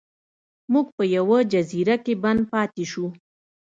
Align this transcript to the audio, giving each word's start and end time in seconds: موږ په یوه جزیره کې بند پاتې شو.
موږ 0.73 0.87
په 0.97 1.03
یوه 1.15 1.37
جزیره 1.51 1.95
کې 2.03 2.13
بند 2.23 2.41
پاتې 2.51 2.83
شو. 2.91 3.05